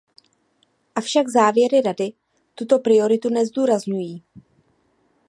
[0.95, 2.13] Avšak závěry Rady
[2.55, 4.23] tuto prioritu nezdůrazňují.